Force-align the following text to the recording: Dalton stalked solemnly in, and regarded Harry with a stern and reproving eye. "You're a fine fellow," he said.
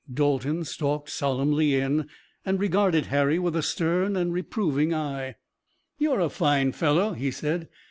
Dalton 0.11 0.63
stalked 0.65 1.11
solemnly 1.11 1.75
in, 1.75 2.09
and 2.43 2.59
regarded 2.59 3.05
Harry 3.13 3.37
with 3.37 3.55
a 3.55 3.61
stern 3.61 4.15
and 4.15 4.33
reproving 4.33 4.95
eye. 4.95 5.35
"You're 5.99 6.21
a 6.21 6.27
fine 6.31 6.71
fellow," 6.71 7.13
he 7.13 7.29
said. 7.29 7.69